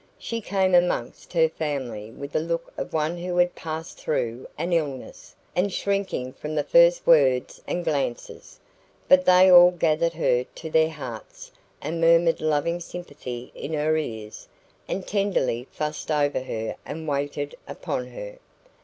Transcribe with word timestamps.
She 0.17 0.41
came 0.41 0.73
amongst 0.73 1.31
her 1.33 1.47
family 1.47 2.09
with 2.09 2.31
the 2.31 2.39
look 2.39 2.73
of 2.75 2.91
one 2.91 3.19
who 3.19 3.37
had 3.37 3.53
passed 3.53 3.99
through 3.99 4.47
an 4.57 4.73
illness, 4.73 5.35
and 5.55 5.71
shrinking 5.71 6.33
from 6.33 6.55
the 6.55 6.63
first 6.63 7.05
words 7.05 7.61
and 7.67 7.83
glances. 7.85 8.59
But 9.07 9.25
they 9.25 9.51
all 9.51 9.69
gathered 9.69 10.13
her 10.13 10.43
to 10.43 10.69
their 10.71 10.89
hearts, 10.89 11.51
and 11.83 12.01
murmured 12.01 12.41
loving 12.41 12.79
sympathy 12.79 13.51
in 13.53 13.73
her 13.73 13.95
ears, 13.95 14.47
and 14.87 15.05
tenderly 15.05 15.67
fussed 15.69 16.09
over 16.09 16.39
her 16.41 16.77
and 16.83 17.07
waited 17.07 17.53
upon 17.67 18.07
her. 18.07 18.39